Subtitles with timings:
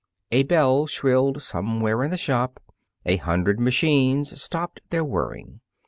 [0.31, 2.59] A bell shrilled somewhere in the shop.
[3.05, 5.59] A hundred machines stopped their whirring.